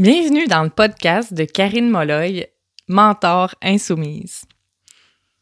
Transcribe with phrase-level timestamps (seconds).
[0.00, 2.46] Bienvenue dans le podcast de Karine Molloy,
[2.88, 4.46] mentor insoumise.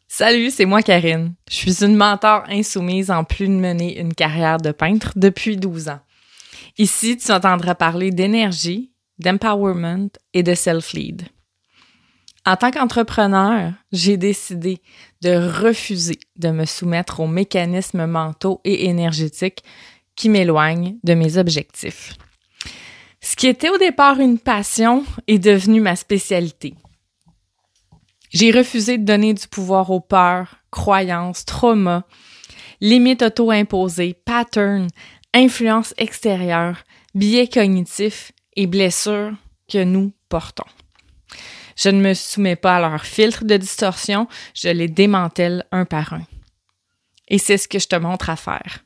[0.08, 1.36] Salut, c'est moi Karine.
[1.49, 5.91] Je suis une mentor insoumise en plus de mener une carrière de peintre depuis 12
[5.91, 6.00] ans.
[6.76, 8.91] Ici, tu entendras parler d'énergie,
[9.21, 11.29] d'empowerment et de self-lead.
[12.45, 14.82] En tant qu'entrepreneur, j'ai décidé
[15.22, 19.62] de refuser de me soumettre aux mécanismes mentaux et énergétiques
[20.16, 22.18] qui m'éloignent de mes objectifs.
[23.21, 26.75] Ce qui était au départ une passion est devenu ma spécialité.
[28.31, 32.05] J'ai refusé de donner du pouvoir aux peurs, croyances, traumas,
[32.81, 34.89] limites auto-imposées, patterns,
[35.35, 39.33] influences extérieures, biais cognitifs et blessures
[39.71, 40.65] que nous portons.
[41.77, 46.12] Je ne me soumets pas à leurs filtres de distorsion, je les démantèle un par
[46.12, 46.27] un.
[47.29, 48.85] Et c'est ce que je te montre à faire.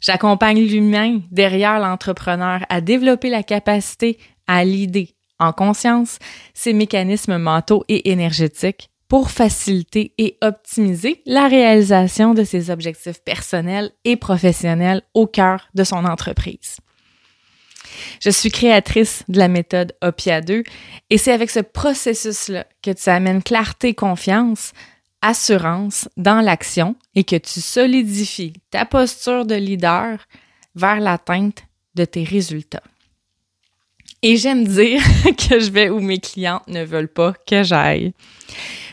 [0.00, 6.18] J'accompagne l'humain derrière l'entrepreneur à développer la capacité à l'idée en conscience
[6.54, 13.90] ses mécanismes mentaux et énergétiques pour faciliter et optimiser la réalisation de ses objectifs personnels
[14.04, 16.76] et professionnels au cœur de son entreprise.
[18.22, 20.62] Je suis créatrice de la méthode OPIA 2
[21.08, 24.72] et c'est avec ce processus-là que tu amènes clarté, confiance,
[25.22, 30.18] assurance dans l'action et que tu solidifies ta posture de leader
[30.74, 32.82] vers l'atteinte de tes résultats.
[34.22, 35.02] Et j'aime dire
[35.48, 38.12] que je vais où mes clients ne veulent pas que j'aille.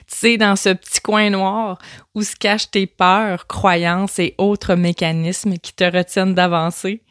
[0.07, 1.79] Tu sais, dans ce petit coin noir
[2.13, 7.01] où se cachent tes peurs, croyances et autres mécanismes qui te retiennent d'avancer.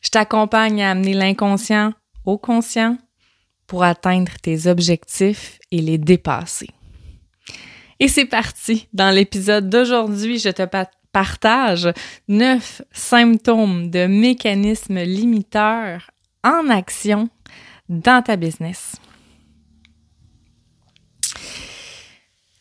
[0.00, 1.92] Je t'accompagne à amener l'inconscient
[2.24, 2.96] au conscient
[3.66, 6.68] pour atteindre tes objectifs et les dépasser.
[8.00, 8.88] Et c'est parti.
[8.92, 10.62] Dans l'épisode d'aujourd'hui, je te
[11.12, 11.88] partage
[12.28, 16.10] neuf symptômes de mécanismes limiteurs
[16.44, 17.28] en action
[17.88, 18.96] dans ta business.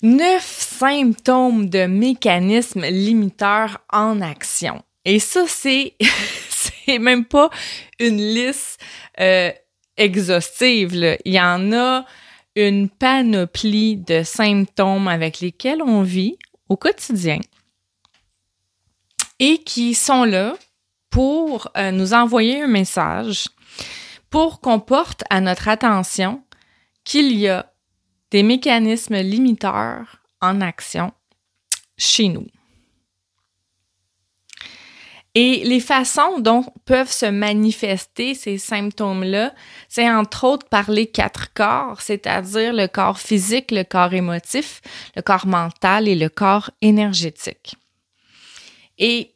[0.01, 4.83] Neuf symptômes de mécanismes limiteurs en action.
[5.05, 7.49] Et ça, c'est même pas
[7.99, 8.79] une liste
[9.19, 9.51] euh,
[9.97, 11.17] exhaustive.
[11.25, 12.05] Il y en a
[12.57, 16.37] une panoplie de symptômes avec lesquels on vit
[16.69, 17.39] au quotidien
[19.37, 20.55] et qui sont là
[21.11, 23.47] pour euh, nous envoyer un message,
[24.31, 26.43] pour qu'on porte à notre attention
[27.03, 27.71] qu'il y a
[28.31, 31.13] des mécanismes limiteurs en action
[31.95, 32.47] chez nous.
[35.39, 39.53] Et les façons dont peuvent se manifester ces symptômes-là,
[39.87, 44.81] c'est entre autres par les quatre corps, c'est-à-dire le corps physique, le corps émotif,
[45.15, 47.75] le corps mental et le corps énergétique.
[48.97, 49.35] Et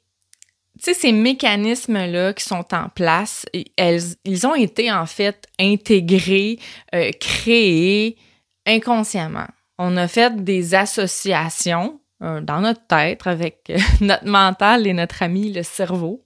[0.79, 6.57] ces mécanismes-là qui sont en place, ils ont été en fait intégrés,
[6.95, 8.17] euh, créés
[8.66, 9.50] inconsciemment.
[9.78, 15.51] On a fait des associations dans notre tête avec euh, notre mental et notre ami
[15.51, 16.23] le cerveau.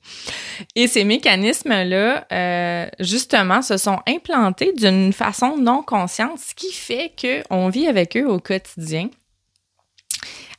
[0.76, 7.14] Et ces mécanismes-là, euh, justement, se sont implantés d'une façon non consciente, ce qui fait
[7.20, 9.10] qu'on vit avec eux au quotidien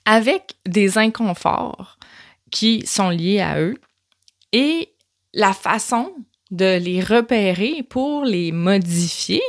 [0.06, 1.98] avec des inconforts
[2.50, 3.74] qui sont liés à eux
[4.52, 4.88] et
[5.34, 6.14] la façon
[6.50, 9.42] de les repérer pour les modifier,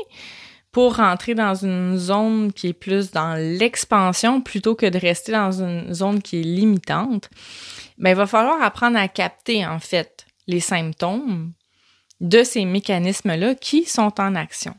[0.72, 5.64] pour rentrer dans une zone qui est plus dans l'expansion plutôt que de rester dans
[5.64, 7.30] une zone qui est limitante,
[7.98, 11.54] ben, il va falloir apprendre à capter en fait les symptômes
[12.20, 14.76] de ces mécanismes-là qui sont en action.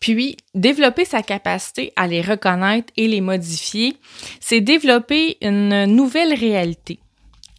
[0.00, 3.96] Puis, développer sa capacité à les reconnaître et les modifier,
[4.40, 7.00] c'est développer une nouvelle réalité,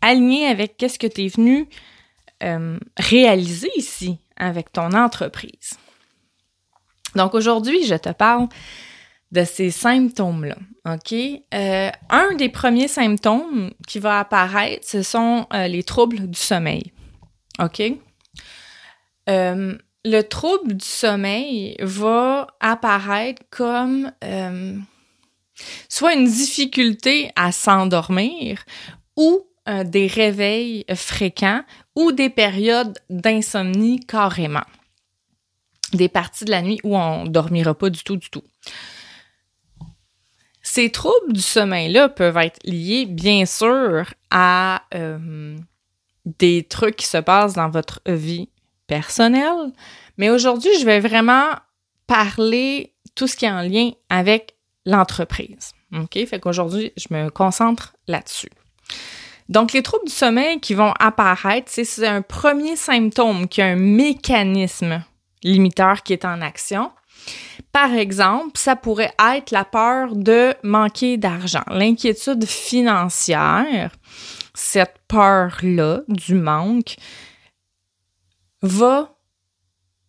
[0.02, 1.68] alignée avec ce que tu es venu
[2.44, 5.78] euh, réaliser ici avec ton entreprise.
[7.16, 8.48] Donc aujourd'hui, je te parle
[9.32, 10.56] de ces symptômes-là.
[10.86, 11.14] OK?
[11.54, 16.94] Euh, un des premiers symptômes qui va apparaître, ce sont euh, les troubles du sommeil.
[17.60, 17.82] OK?
[19.30, 24.12] Euh, le trouble du sommeil va apparaître comme
[25.90, 28.64] soit une difficulté à s'endormir
[29.18, 29.44] ou
[29.84, 31.62] des réveils fréquents
[31.94, 34.64] ou des périodes d'insomnie carrément
[35.94, 38.44] des parties de la nuit où on dormira pas du tout, du tout.
[40.62, 45.56] Ces troubles du sommeil-là peuvent être liés, bien sûr, à euh,
[46.26, 48.50] des trucs qui se passent dans votre vie
[48.86, 49.72] personnelle.
[50.18, 51.52] Mais aujourd'hui, je vais vraiment
[52.06, 54.56] parler tout ce qui est en lien avec
[54.86, 55.72] l'entreprise.
[55.94, 56.26] OK?
[56.26, 58.52] Fait qu'aujourd'hui, je me concentre là-dessus.
[59.50, 63.76] Donc, les troubles du sommeil qui vont apparaître, c'est un premier symptôme qui a un
[63.76, 65.02] mécanisme
[65.44, 66.92] limiteur qui est en action.
[67.72, 73.92] Par exemple, ça pourrait être la peur de manquer d'argent, l'inquiétude financière.
[74.54, 76.96] Cette peur-là du manque
[78.62, 79.16] va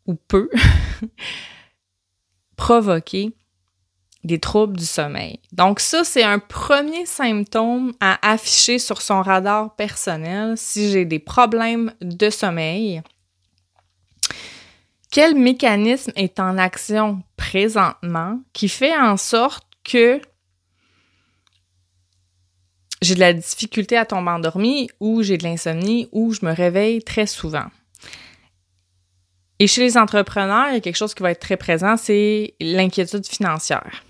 [0.07, 0.49] ou peut
[2.57, 3.35] provoquer
[4.25, 5.41] des troubles du sommeil.
[5.53, 11.19] Donc ça, c'est un premier symptôme à afficher sur son radar personnel si j'ai des
[11.19, 13.03] problèmes de sommeil.
[15.11, 20.21] Quel mécanisme est en action présentement qui fait en sorte que
[23.01, 27.03] j'ai de la difficulté à tomber endormi ou j'ai de l'insomnie ou je me réveille
[27.03, 27.67] très souvent?
[29.61, 32.55] Et chez les entrepreneurs, il y a quelque chose qui va être très présent, c'est
[32.61, 34.05] l'inquiétude financière.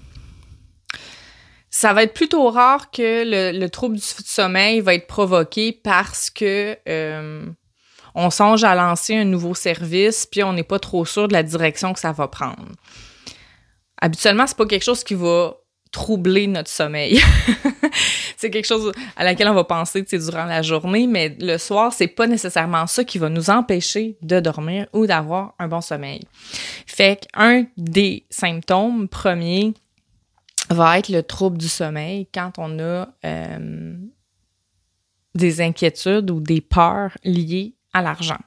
[1.70, 6.76] Ça va être plutôt rare que le, trouble du sommeil va être provoqué parce que
[6.88, 7.46] euh,
[8.14, 11.42] on songe à lancer un nouveau service, puis on n'est pas trop sûr de la
[11.42, 12.66] direction que ça va prendre.
[14.00, 15.56] Habituellement, c'est pas quelque chose qui va
[15.90, 17.20] troubler notre sommeil.
[18.36, 22.08] c'est quelque chose à laquelle on va penser durant la journée, mais le soir, c'est
[22.08, 26.22] pas nécessairement ça qui va nous empêcher de dormir ou d'avoir un bon sommeil.
[26.86, 29.74] Fait qu'un des symptômes premiers
[30.70, 33.96] va être le trouble du sommeil quand on a euh,
[35.34, 38.38] des inquiétudes ou des peurs liées à l'argent.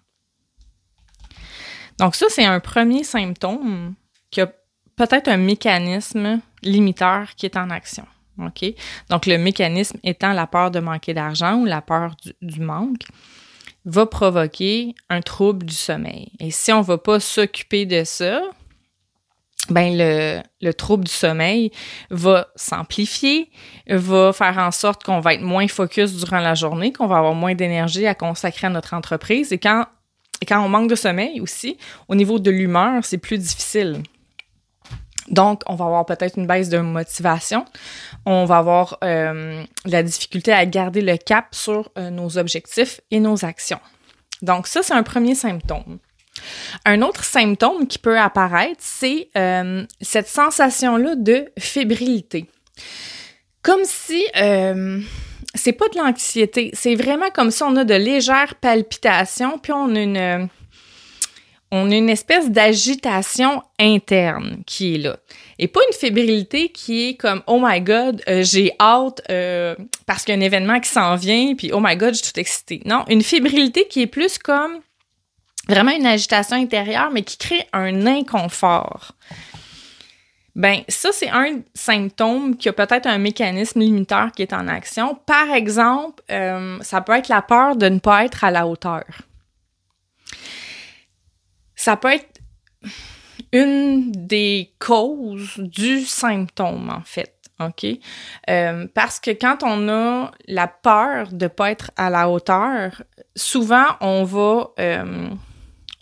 [2.00, 3.94] Donc ça, c'est un premier symptôme
[4.30, 4.48] qui a
[4.96, 8.06] peut-être un mécanisme limiteur qui est en action.
[9.10, 13.04] Donc, le mécanisme étant la peur de manquer d'argent ou la peur du, manque
[13.86, 16.32] va provoquer un trouble du sommeil.
[16.40, 18.42] Et si on ne va pas s'occuper de ça,
[19.70, 21.72] ben le, le, trouble du sommeil
[22.10, 23.50] va s'amplifier,
[23.88, 27.36] va faire en sorte qu'on va être moins focus durant la journée, qu'on va avoir
[27.36, 29.54] moins d'énergie à consacrer à notre entreprise.
[29.54, 29.86] Et quand,
[30.42, 31.78] et quand on manque de sommeil aussi,
[32.08, 34.02] au niveau de l'humeur, c'est plus difficile.
[35.30, 37.66] Donc, on va avoir peut-être une baisse de motivation.
[38.26, 43.20] On va avoir euh, la difficulté à garder le cap sur euh, nos objectifs et
[43.20, 43.80] nos actions.
[44.42, 46.00] Donc, ça, c'est un premier symptôme.
[46.86, 52.46] Un autre symptôme qui peut apparaître, c'est euh, cette sensation-là de fébrilité.
[53.62, 54.26] Comme si
[55.54, 59.96] c'est pas de l'anxiété, c'est vraiment comme si on a de légères palpitations, puis on
[59.96, 60.50] a une
[61.72, 65.18] on a une espèce d'agitation interne qui est là.
[65.58, 70.24] Et pas une fébrilité qui est comme oh my god, euh, j'ai hâte euh, parce
[70.24, 72.40] qu'il y a un événement qui s'en vient puis oh my god, je suis tout
[72.40, 72.82] excitée.
[72.86, 74.80] Non, une fébrilité qui est plus comme
[75.68, 79.14] vraiment une agitation intérieure mais qui crée un inconfort.
[80.56, 85.16] Ben ça c'est un symptôme qui a peut-être un mécanisme limiteur qui est en action.
[85.26, 89.06] Par exemple, euh, ça peut être la peur de ne pas être à la hauteur
[91.82, 92.40] ça peut être
[93.52, 97.34] une des causes du symptôme, en fait.
[97.60, 97.86] OK?
[98.50, 103.04] Euh, parce que quand on a la peur de ne pas être à la hauteur,
[103.36, 105.30] souvent, on va, euh,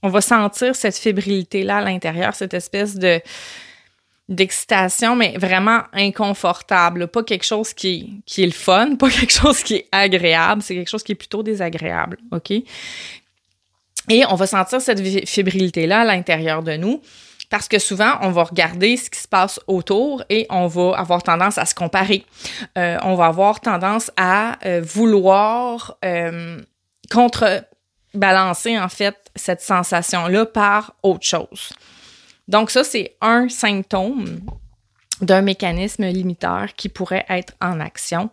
[0.04, 3.22] on va sentir cette fébrilité-là à l'intérieur, cette espèce de
[4.30, 7.08] d'excitation, mais vraiment inconfortable.
[7.08, 10.76] Pas quelque chose qui, qui est le fun, pas quelque chose qui est agréable, c'est
[10.76, 12.20] quelque chose qui est plutôt désagréable.
[12.32, 12.52] OK?
[12.52, 17.02] Et on va sentir cette fébrilité-là à l'intérieur de nous
[17.50, 21.24] parce que souvent, on va regarder ce qui se passe autour et on va avoir
[21.24, 22.24] tendance à se comparer.
[22.78, 26.60] Euh, on va avoir tendance à euh, vouloir euh,
[28.12, 31.70] contrebalancer, en fait, cette sensation-là par autre chose.
[32.48, 34.40] Donc ça, c'est un symptôme
[35.22, 38.30] d'un mécanisme limiteur qui pourrait être en action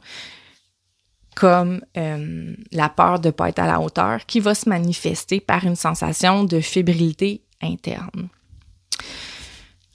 [1.34, 5.38] comme euh, la peur de ne pas être à la hauteur, qui va se manifester
[5.38, 8.28] par une sensation de fébrilité interne.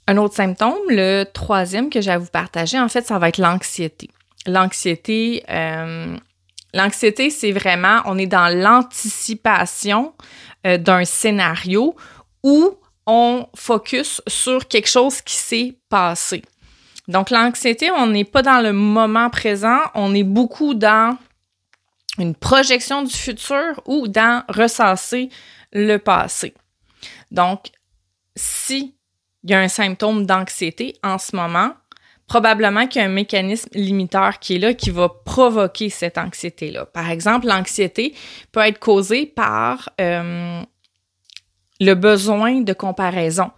[0.06, 3.38] Un autre symptôme, le troisième que j'ai à vous partager, en fait, ça va être
[3.38, 4.08] l'anxiété.
[4.46, 6.16] L'anxiété, euh,
[6.72, 10.14] l'anxiété, c'est vraiment, on est dans l'anticipation
[10.66, 11.94] euh, d'un scénario
[12.42, 12.76] où
[13.06, 16.42] on focus sur quelque chose qui s'est passé.
[17.08, 21.16] Donc, l'anxiété, on n'est pas dans le moment présent, on est beaucoup dans
[22.18, 25.30] une projection du futur ou dans ressasser
[25.72, 26.54] le passé.
[27.30, 27.70] Donc,
[28.36, 28.94] si
[29.44, 31.72] il y a un symptôme d'anxiété en ce moment,
[32.32, 36.86] probablement qu'il y a un mécanisme limiteur qui est là qui va provoquer cette anxiété-là.
[36.86, 38.14] Par exemple, l'anxiété
[38.52, 40.62] peut être causée par euh,
[41.78, 43.50] le besoin de comparaison.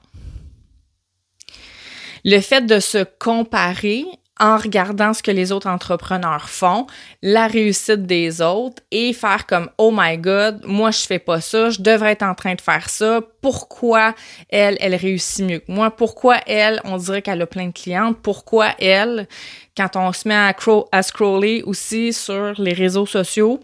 [2.25, 4.07] Le fait de se comparer
[4.41, 6.87] en regardant ce que les autres entrepreneurs font,
[7.23, 11.71] la réussite des autres et faire comme oh my god, moi je fais pas ça,
[11.71, 13.21] je devrais être en train de faire ça.
[13.41, 14.15] Pourquoi
[14.49, 15.91] elle elle réussit mieux que moi?
[15.93, 18.19] Pourquoi elle, on dirait qu'elle a plein de clientes.
[18.23, 19.29] Pourquoi elle
[19.77, 23.61] quand on se met à, scroller aussi sur les réseaux sociaux.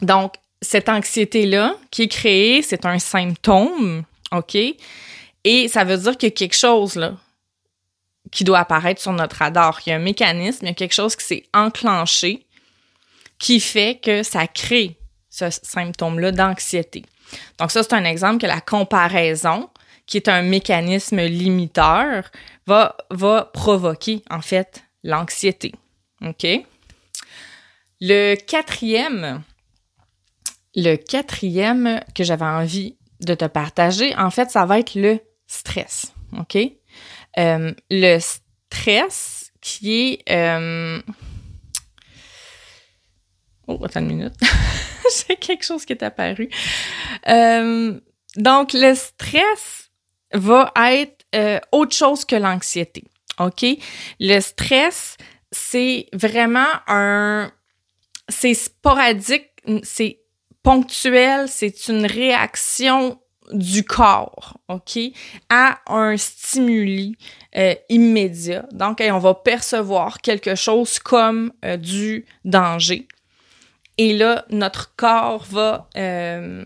[0.00, 4.56] Donc cette anxiété là qui est créée, c'est un symptôme, OK?
[5.44, 7.14] Et ça veut dire qu'il quelque chose là
[8.32, 9.80] qui doit apparaître sur notre radar.
[9.86, 12.46] Il y a un mécanisme, il y a quelque chose qui s'est enclenché
[13.38, 14.96] qui fait que ça crée
[15.28, 17.04] ce symptôme-là d'anxiété.
[17.58, 19.68] Donc ça, c'est un exemple que la comparaison,
[20.06, 22.30] qui est un mécanisme limiteur,
[22.66, 25.72] va, va provoquer en fait l'anxiété.
[26.24, 26.46] OK?
[28.00, 29.42] Le quatrième,
[30.76, 36.12] le quatrième que j'avais envie de te partager, en fait, ça va être le stress.
[36.38, 36.58] OK?
[37.38, 40.32] Euh, le stress qui est...
[40.32, 41.00] Euh,
[43.66, 44.34] oh, attends une minute.
[45.28, 46.50] J'ai quelque chose qui est apparu.
[47.28, 47.98] Euh,
[48.36, 49.90] donc, le stress
[50.32, 51.24] va être
[51.72, 53.04] autre chose que l'anxiété.
[53.38, 53.64] OK?
[54.20, 55.16] Le stress,
[55.50, 57.50] c'est vraiment un...
[58.28, 59.50] C'est sporadique,
[59.82, 60.20] c'est
[60.62, 63.18] ponctuel, c'est une réaction
[63.52, 64.98] du corps, OK,
[65.48, 67.16] à un stimuli
[67.56, 68.66] euh, immédiat.
[68.72, 73.06] Donc, on va percevoir quelque chose comme euh, du danger.
[73.98, 76.64] Et là, notre corps va euh,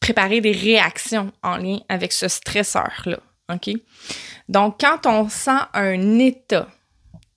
[0.00, 3.18] préparer des réactions en lien avec ce stresseur-là,
[3.52, 3.70] OK?
[4.48, 6.68] Donc, quand on sent un état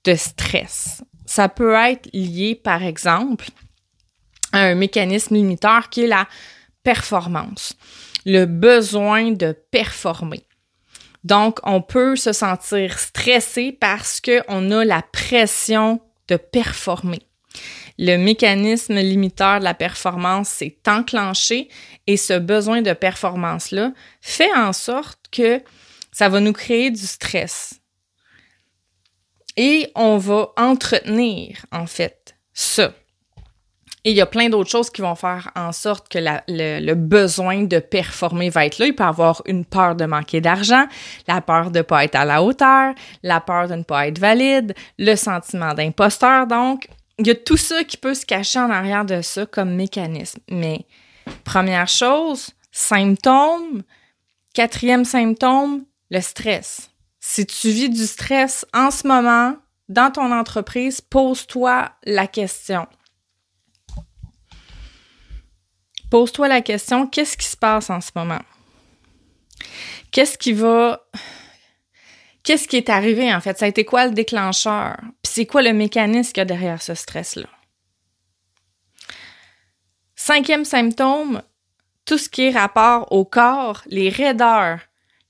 [0.06, 3.46] de stress, ça peut être lié, par exemple,
[4.52, 6.28] à un mécanisme limiteur qui est la
[6.86, 7.74] performance,
[8.26, 10.46] le besoin de performer.
[11.26, 17.24] Donc, on peut se sentir stressé parce qu'on a la pression de performer.
[17.98, 21.70] Le mécanisme limiteur de la performance s'est enclenché
[22.08, 25.62] et ce besoin de performance-là fait en sorte que
[26.12, 27.82] ça va nous créer du stress.
[29.58, 32.94] Et on va entretenir, en fait, ça.
[34.06, 37.64] Et il y a plein d'autres choses qui vont faire en sorte que le, besoin
[37.64, 38.86] de performer va être là.
[38.86, 40.86] Il peut avoir une peur de manquer d'argent,
[41.28, 42.94] la peur de ne pas être à la hauteur,
[43.24, 46.46] la peur de ne pas être valide, le sentiment d'imposteur.
[46.46, 49.74] Donc, il y a tout ça qui peut se cacher en arrière de ça comme
[49.74, 50.40] mécanisme.
[50.52, 50.86] Mais
[51.44, 53.82] première chose, symptôme.
[54.54, 56.92] Quatrième symptôme, le stress.
[57.20, 59.56] Si tu vis du stress en ce moment
[59.90, 62.86] dans ton entreprise, pose-toi la question
[66.16, 68.40] Pose-toi la question, qu'est-ce qui se passe en ce moment?
[70.12, 71.06] Qu'est-ce qui va...
[72.42, 73.60] Qu'est-ce qui est arrivé en fait?
[73.60, 74.96] Ça a été quoi le déclencheur?
[75.22, 77.50] Puis c'est quoi le mécanisme qu'il y a derrière ce stress-là?
[80.16, 81.42] Cinquième symptôme,
[82.06, 84.80] tout ce qui est rapport au corps, les raideurs,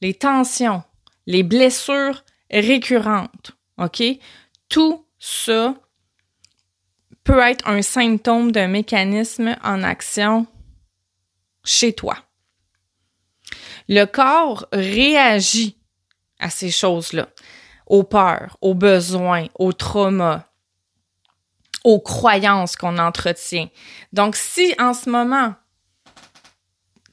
[0.01, 0.84] les tensions,
[1.25, 3.54] les blessures récurrentes.
[3.80, 4.04] OK?
[4.70, 5.74] Tout ça
[7.24, 10.46] peut être un symptôme d'un mécanisme en action
[11.66, 12.16] chez toi.
[13.90, 15.78] Le corps réagit
[16.40, 17.28] à ces choses-là,
[17.88, 20.46] aux peurs, aux besoins, aux traumas,
[21.84, 23.68] aux croyances qu'on entretient.
[24.12, 25.54] Donc, si en ce moment,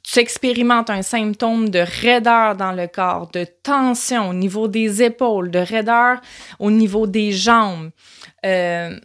[0.03, 5.51] tu expérimentes un symptôme de raideur dans le corps, de tension au niveau des épaules,
[5.51, 6.21] de raideur
[6.59, 7.91] au niveau des jambes,
[8.45, 8.99] euh,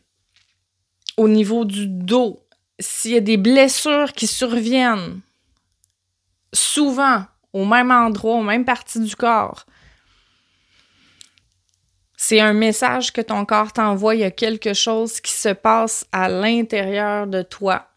[1.18, 2.39] au niveau du dos,
[2.80, 5.22] s'il y a des blessures qui surviennent,
[6.54, 7.24] souvent
[7.54, 9.66] au même endroit, aux mêmes parties du corps.
[12.16, 16.06] C'est un message que ton corps t'envoie, il y a quelque chose qui se passe
[16.12, 17.88] à l'intérieur de toi.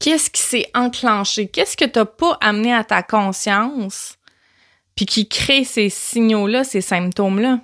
[0.00, 1.46] Qu'est-ce qui s'est enclenché?
[1.46, 4.18] Qu'est-ce que tu n'as pas amené à ta conscience
[4.96, 7.60] puis qui crée ces signaux-là, ces symptômes-là?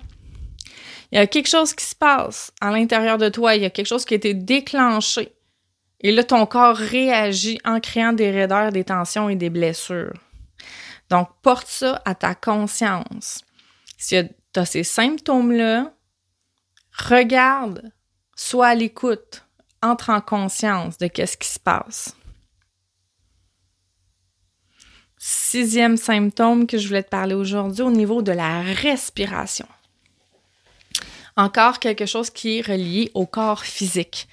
[1.11, 3.69] Il y a quelque chose qui se passe à l'intérieur de toi, il y a
[3.69, 5.33] quelque chose qui a été déclenché.
[6.01, 10.13] Et là, ton corps réagit en créant des raideurs, des tensions et des blessures.
[11.09, 13.43] Donc, porte ça à ta conscience.
[13.97, 14.15] Si
[14.53, 15.93] tu as ces symptômes-là,
[16.97, 17.91] regarde,
[18.35, 19.45] sois à l'écoute,
[19.83, 22.15] entre en conscience de qu'est-ce qui se passe.
[25.17, 29.67] Sixième symptôme que je voulais te parler aujourd'hui au niveau de la respiration.
[31.37, 34.27] Encore quelque chose qui est relié au corps physique.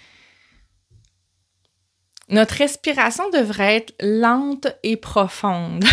[2.29, 5.85] Notre respiration devrait être lente et profonde.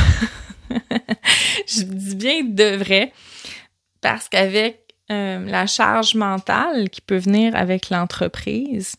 [1.67, 3.13] Je dis bien devrait
[4.01, 8.95] parce qu'avec euh, la charge mentale qui peut venir avec l'entreprise,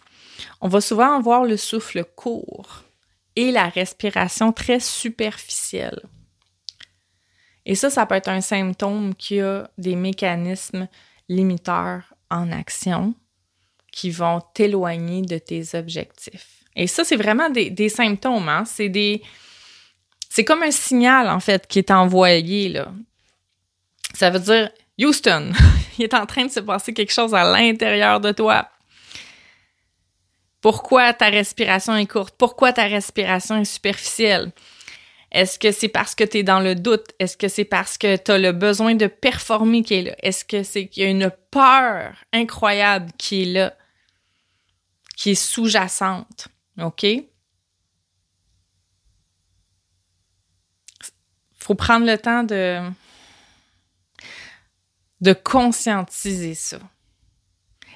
[0.60, 2.84] on va souvent avoir le souffle court
[3.34, 6.00] et la respiration très superficielle.
[7.66, 10.88] Et ça, ça peut être un symptôme qu'il y a des mécanismes
[11.28, 13.14] limiteurs en action
[13.92, 16.55] qui vont t'éloigner de tes objectifs.
[16.76, 18.48] Et ça, c'est vraiment des, symptômes.
[18.48, 18.64] Hein?
[18.66, 19.22] C'est des.
[20.28, 22.92] C'est comme un signal, en fait, qui est envoyé, là.
[24.12, 25.52] Ça veut dire Houston,
[25.98, 28.68] il est en train de se passer quelque chose à l'intérieur de toi.
[30.60, 32.34] Pourquoi ta respiration est courte?
[32.36, 34.52] Pourquoi ta respiration est superficielle?
[35.32, 37.06] Est-ce que c'est parce que tu es dans le doute?
[37.18, 40.16] Est-ce que c'est parce que tu as le besoin de performer qui est là?
[40.22, 43.74] Est-ce que c'est qu'il y a une peur incroyable qui est là,
[45.16, 46.48] qui est sous-jacente?
[46.80, 47.06] OK?
[51.58, 52.78] faut prendre le temps de,
[55.20, 56.78] de conscientiser ça.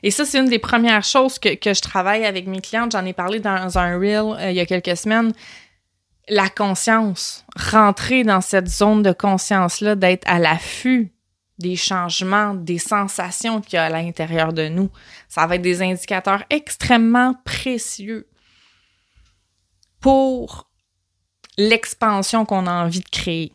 [0.02, 2.90] Et ça, c'est une des premières choses que, que je travaille avec mes clientes.
[2.90, 5.32] J'en ai parlé dans un reel euh, il y a quelques semaines
[6.30, 11.12] la conscience, rentrer dans cette zone de conscience-là, d'être à l'affût
[11.58, 14.90] des changements, des sensations qu'il y a à l'intérieur de nous.
[15.28, 18.29] Ça va être des indicateurs extrêmement précieux
[20.00, 20.69] pour
[21.57, 23.52] l'expansion qu'on a envie de créer.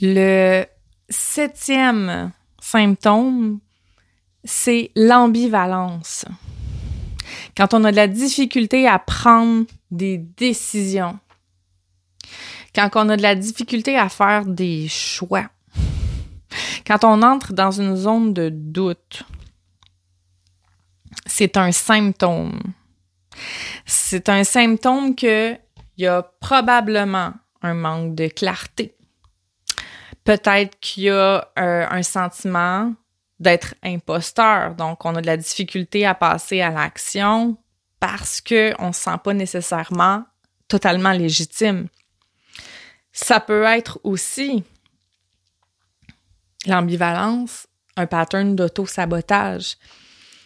[0.00, 0.64] Le
[1.08, 3.60] septième symptôme,
[4.44, 6.24] c'est l'ambivalence.
[7.56, 11.18] Quand on a de la difficulté à prendre des décisions,
[12.74, 15.48] quand on a de la difficulté à faire des choix,
[16.86, 19.24] quand on entre dans une zone de doute,
[21.34, 22.60] c'est un symptôme.
[23.86, 25.58] C'est un symptôme qu'il
[25.96, 28.94] y a probablement un manque de clarté.
[30.24, 32.92] Peut-être qu'il y a euh, un sentiment
[33.40, 34.74] d'être imposteur.
[34.74, 37.56] Donc, on a de la difficulté à passer à l'action
[37.98, 40.24] parce qu'on ne se sent pas nécessairement
[40.68, 41.88] totalement légitime.
[43.10, 44.64] Ça peut être aussi
[46.66, 47.66] l'ambivalence,
[47.96, 49.76] un pattern d'auto-sabotage.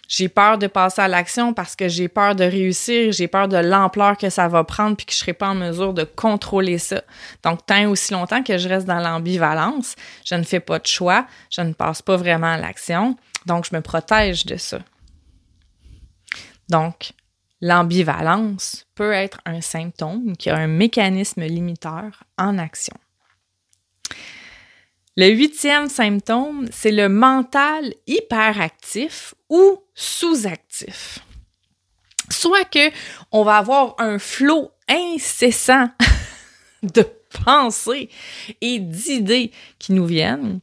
[0.09, 3.57] J'ai peur de passer à l'action parce que j'ai peur de réussir, j'ai peur de
[3.57, 7.03] l'ampleur que ça va prendre puis que je serai pas en mesure de contrôler ça.
[7.42, 11.27] Donc, tant aussi longtemps que je reste dans l'ambivalence, je ne fais pas de choix,
[11.51, 13.16] je ne passe pas vraiment à l'action.
[13.47, 14.79] Donc, je me protège de ça.
[16.69, 17.12] Donc,
[17.61, 22.97] l'ambivalence peut être un symptôme qui a un mécanisme limiteur en action.
[25.18, 31.20] Le huitième symptôme, c'est le mental hyperactif ou sous-actif.
[32.29, 32.90] Soit que
[33.33, 35.88] on va avoir un flot incessant
[36.83, 37.02] de
[37.44, 38.11] pensées
[38.61, 40.61] et d'idées qui nous viennent,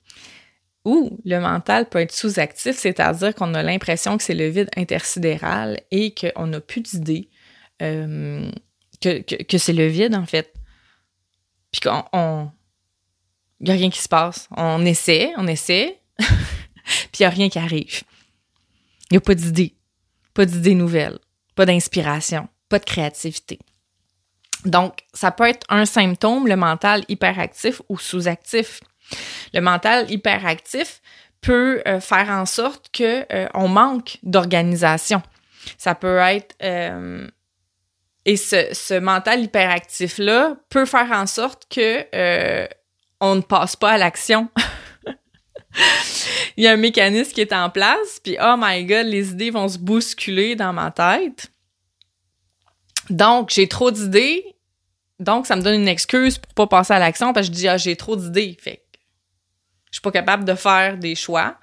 [0.85, 5.79] ou le mental peut être sous-actif, c'est-à-dire qu'on a l'impression que c'est le vide intersidéral
[5.89, 7.29] et qu'on n'a plus d'idées,
[7.81, 8.51] euh,
[9.01, 10.53] que, que c'est le vide en fait.
[11.71, 12.51] Puis qu'on
[13.59, 14.47] il n'y a rien qui se passe.
[14.55, 18.03] On essaie, on essaie, puis il n'y a rien qui arrive.
[19.09, 19.75] Il n'y a pas d'idée,
[20.33, 21.19] pas d'idée nouvelle,
[21.55, 23.59] pas d'inspiration, pas de créativité.
[24.65, 28.79] Donc, ça peut être un symptôme, le mental hyperactif ou sous-actif.
[29.53, 31.01] Le mental hyperactif
[31.41, 35.21] peut euh, faire en sorte que euh, on manque d'organisation.
[35.77, 37.27] Ça peut être euh,
[38.25, 42.05] et ce, ce mental hyperactif là peut faire en sorte que
[43.23, 44.49] on ne passe pas à l'action.
[46.57, 49.49] Il y a un mécanisme qui est en place, puis oh my god, les idées
[49.49, 51.49] vont se bousculer dans ma tête.
[53.09, 54.45] Donc, j'ai trop d'idées,
[55.19, 57.67] donc ça me donne une excuse pour pas passer à l'action parce que je dis
[57.67, 58.99] ah, j'ai trop d'idées, fait que
[59.89, 61.55] je suis pas capable de faire des choix,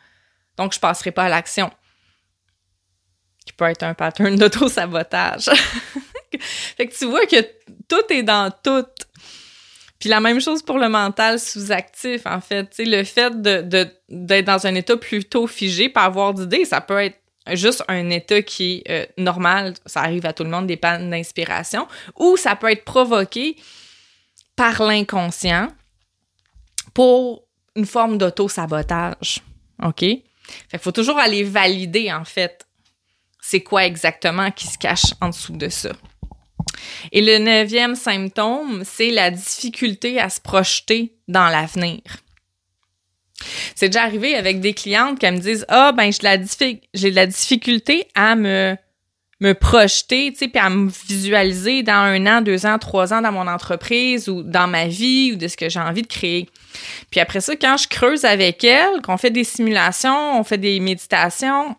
[0.56, 1.70] donc je passerai pas à l'action.
[3.44, 5.44] Qui peut être un pattern d'auto-sabotage.
[6.76, 7.42] fait que tu vois que
[7.86, 8.86] tout est dans tout.
[10.00, 12.72] Puis la même chose pour le mental sous-actif, en fait.
[12.72, 16.98] sais, le fait de, d'être dans un état plutôt figé, pas avoir d'idées, ça peut
[16.98, 17.18] être
[17.52, 21.10] juste un état qui est euh, normal, ça arrive à tout le monde, des pannes
[21.10, 21.86] d'inspiration,
[22.18, 23.56] ou ça peut être provoqué
[24.56, 25.68] par l'inconscient
[26.94, 27.44] pour
[27.76, 29.42] une forme d'auto-sabotage.
[29.82, 30.00] OK?
[30.00, 30.22] Fait
[30.70, 32.66] qu'il faut toujours aller valider, en fait,
[33.42, 35.90] c'est quoi exactement qui se cache en dessous de ça.
[37.12, 42.00] Et le neuvième symptôme, c'est la difficulté à se projeter dans l'avenir.
[43.74, 48.06] C'est déjà arrivé avec des clientes qui me disent Ah, ben, j'ai de, la difficulté
[48.14, 48.76] à me
[49.40, 53.22] me projeter, tu sais, puis à me visualiser dans un an, deux ans, trois ans
[53.22, 56.48] dans mon entreprise ou dans ma vie ou de ce que j'ai envie de créer.
[57.10, 60.78] Puis après ça, quand je creuse avec elle, qu'on fait des simulations, on fait des
[60.78, 61.74] méditations,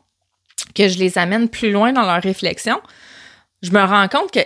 [0.74, 2.82] que je les amène plus loin dans leur réflexion,
[3.62, 4.40] je me rends compte que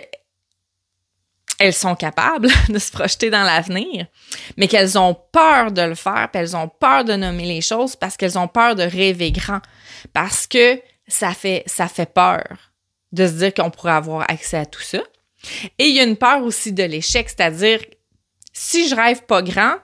[1.58, 4.06] elles sont capables de se projeter dans l'avenir,
[4.56, 7.96] mais qu'elles ont peur de le faire, puis elles ont peur de nommer les choses
[7.96, 9.60] parce qu'elles ont peur de rêver grand,
[10.12, 12.44] parce que ça fait, ça fait peur
[13.12, 15.02] de se dire qu'on pourrait avoir accès à tout ça.
[15.78, 17.80] Et il y a une peur aussi de l'échec, c'est-à-dire
[18.52, 19.76] si je rêve pas grand,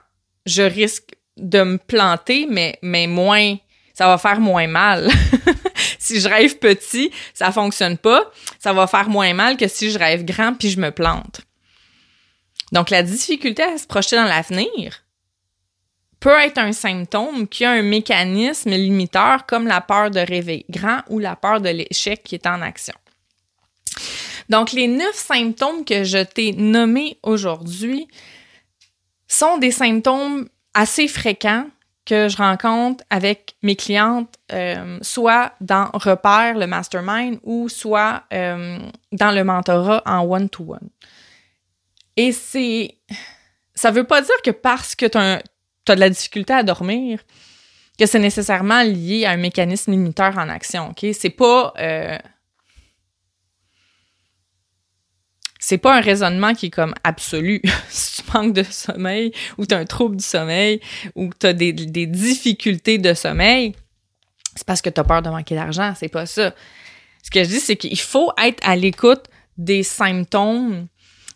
[0.45, 3.55] je risque de me planter, mais, mais moins,
[3.93, 5.09] ça va faire moins mal.
[5.99, 9.97] si je rêve petit, ça fonctionne pas, ça va faire moins mal que si je
[9.97, 11.41] rêve grand puis je me plante.
[12.73, 15.03] Donc, la difficulté à se projeter dans l'avenir
[16.19, 21.01] peut être un symptôme qui a un mécanisme limiteur comme la peur de rêver grand
[21.09, 22.95] ou la peur de l'échec qui est en action.
[24.49, 28.07] Donc, les neuf symptômes que je t'ai nommés aujourd'hui
[29.27, 31.67] sont des symptômes assez fréquents
[32.05, 38.79] que je rencontre avec mes clientes, euh, soit dans Repère, le mastermind, ou soit euh,
[39.11, 40.89] dans le mentorat en one-to-one.
[42.17, 42.97] Et c'est.
[43.75, 45.41] Ça veut pas dire que parce que tu as,
[45.87, 47.19] de la difficulté à dormir,
[47.97, 51.05] que c'est nécessairement lié à un mécanisme limiteur en action, OK?
[51.13, 51.73] C'est pas.
[51.79, 52.17] Euh,
[55.59, 57.61] c'est pas un raisonnement qui est comme absolu.
[57.89, 60.81] si tu manques de sommeil ou tu as un trouble du sommeil
[61.15, 63.73] ou tu as des, des, difficultés de sommeil,
[64.55, 65.93] c'est parce que tu as peur de manquer d'argent.
[65.97, 66.53] C'est pas ça.
[67.23, 69.23] Ce que je dis, c'est qu'il faut être à l'écoute
[69.57, 70.87] des symptômes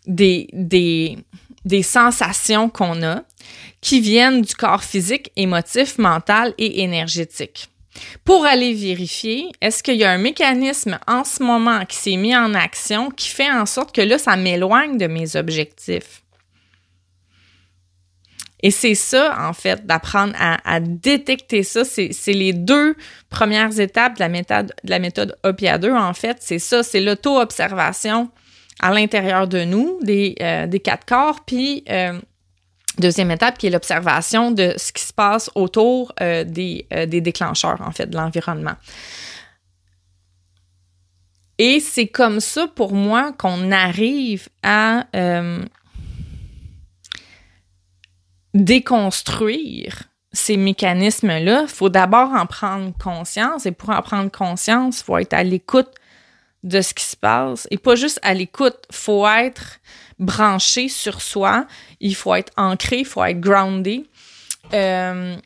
[0.06, 1.18] des,
[1.82, 3.22] sensations qu'on a
[3.80, 7.68] qui viennent du corps physique, émotif, mental et énergétique.
[8.24, 12.36] Pour aller vérifier, est-ce qu'il y a un mécanisme en ce moment qui s'est mis
[12.36, 16.22] en action qui fait en sorte que là, ça m'éloigne de mes objectifs?
[18.60, 21.84] Et c'est ça, en fait, d'apprendre à, détecter ça.
[21.84, 22.96] C'est les deux
[23.30, 26.38] premières étapes de la méthode, de la méthode OPIA 2, en fait.
[26.40, 28.30] C'est ça, c'est l'auto-observation
[28.80, 32.20] à l'intérieur de nous, des, euh, des quatre corps, puis euh,
[32.98, 37.80] deuxième étape qui est l'observation de ce qui se passe autour euh, des, des déclencheurs,
[37.82, 38.76] en fait, de l'environnement.
[41.58, 45.06] Et c'est comme ça, pour moi, qu'on arrive à
[48.54, 51.62] déconstruire ces mécanismes-là.
[51.62, 55.42] Il faut d'abord en prendre conscience, et pour en prendre conscience, il faut être à
[55.42, 55.90] l'écoute
[56.62, 58.76] de ce qui se passe et pas juste à l'écoute.
[58.90, 59.78] faut être
[60.18, 61.66] branché sur soi,
[62.00, 64.06] il faut être ancré, il faut être groundé.
[64.74, 65.36] Euh,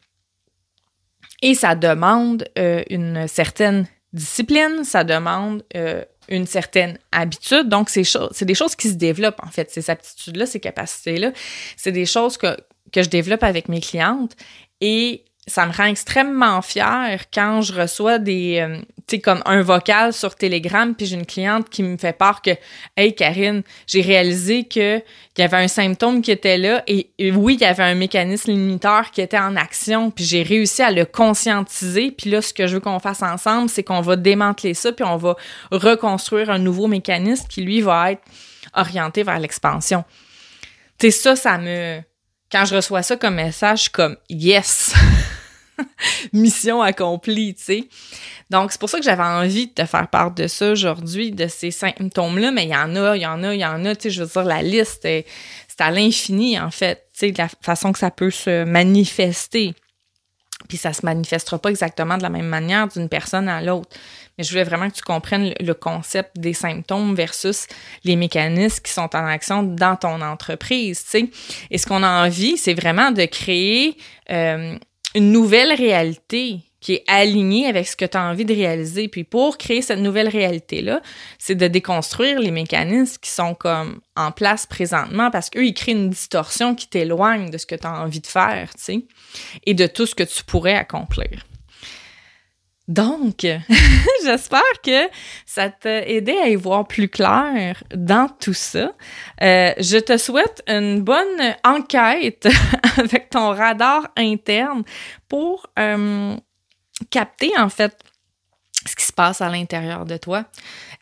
[1.43, 7.69] et ça demande euh, une certaine discipline, ça demande euh, une certaine habitude.
[7.69, 11.33] Donc, c'est, c'est des choses qui se développent, en fait, ces aptitudes-là, ces capacités-là.
[11.77, 12.57] C'est des choses que,
[12.93, 14.37] que je développe avec mes clientes.
[14.81, 18.77] Et ça me rend extrêmement fière quand je reçois des, euh,
[19.09, 22.43] tu sais, comme un vocal sur Telegram, puis j'ai une cliente qui me fait part
[22.43, 22.53] que,
[22.97, 27.55] hey Karine, j'ai réalisé que il y avait un symptôme qui était là, et, oui,
[27.55, 31.05] il y avait un mécanisme limiteur qui était en action, puis j'ai réussi à le
[31.07, 34.93] conscientiser, puis là, ce que je veux qu'on fasse ensemble, c'est qu'on va démanteler ça,
[34.93, 35.35] puis on va
[35.73, 38.23] reconstruire un nouveau mécanisme qui, lui, va être
[38.75, 40.05] orienté vers l'expansion.
[40.99, 42.01] Tu sais, ça, ça me...
[42.51, 44.95] Quand je reçois ça comme message, je suis comme «yes!»
[46.33, 47.89] mission accomplie, tu sais.
[48.51, 51.47] Donc, c'est pour ça que j'avais envie de te faire part de ça aujourd'hui, de
[51.47, 53.95] ces symptômes-là, mais il y en a, il y en a, il y en a,
[53.95, 55.27] tu sais, je veux dire, la liste, c'est
[55.79, 59.75] à l'infini, en fait, tu sais, de la façon que ça peut se manifester.
[60.69, 63.91] Puis ça se manifestera pas exactement de la même manière d'une personne à l'autre.
[64.39, 67.67] Mais je voulais vraiment que tu comprennes le concept des symptômes versus
[68.05, 71.31] les mécanismes qui sont en action dans ton entreprise, tu sais.
[71.71, 73.97] Et ce qu'on a envie, c'est vraiment de créer
[74.31, 74.79] euh,
[75.15, 79.09] une nouvelle réalité qui est alignée avec ce que tu as envie de réaliser.
[79.09, 81.01] Puis pour créer cette nouvelle réalité-là,
[81.39, 85.93] c'est de déconstruire les mécanismes qui sont comme en place présentement parce qu'eux, ils créent
[85.93, 89.05] une distorsion qui t'éloigne de ce que tu as envie de faire, tu sais,
[89.65, 91.47] et de tout ce que tu pourrais accomplir.
[92.93, 93.47] Donc,
[94.23, 95.09] j'espère que
[95.47, 98.93] ça t'a aidé à y voir plus clair dans tout ça.
[99.41, 102.47] Euh, je te souhaite une bonne enquête
[102.99, 104.83] avec ton radar interne
[105.27, 106.37] pour euh,
[107.09, 107.97] capter en fait
[108.87, 110.45] ce qui se passe à l'intérieur de toi.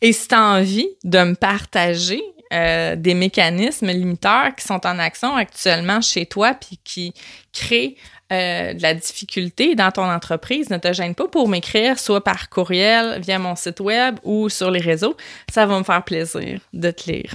[0.01, 2.21] Et si tu as envie de me partager
[2.53, 7.13] euh, des mécanismes limiteurs qui sont en action actuellement chez toi puis qui
[7.51, 7.97] créent
[8.31, 12.49] euh, de la difficulté dans ton entreprise, ne te gêne pas pour m'écrire, soit par
[12.49, 15.15] courriel, via mon site web ou sur les réseaux.
[15.51, 17.33] Ça va me faire plaisir de te lire.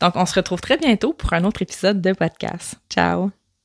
[0.00, 2.74] Donc, on se retrouve très bientôt pour un autre épisode de podcast.
[2.90, 3.45] Ciao!